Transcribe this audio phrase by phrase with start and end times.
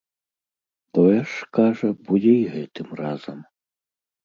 [0.97, 3.39] Тое ж, кажа, будзе і гэтым разам.